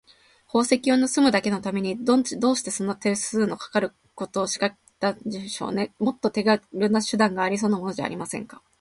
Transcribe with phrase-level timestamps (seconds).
[0.47, 4.59] 宝石をぬすむだけのために、どうしてそんな手数のかかるしかけをし
[4.99, 5.93] たんでしょうね。
[5.99, 8.63] もっと手がるな手段がありそうなものじゃありませんか。